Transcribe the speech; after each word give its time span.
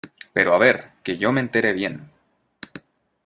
pero 0.33 0.55
a 0.55 0.57
ver, 0.57 0.89
que 1.03 1.19
yo 1.19 1.31
me 1.31 1.41
entere 1.41 1.73
bien. 1.73 2.09